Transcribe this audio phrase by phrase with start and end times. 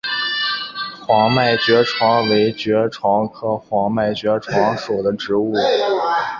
[1.05, 5.53] 黄脉爵床为爵床科黄脉爵床属的植物。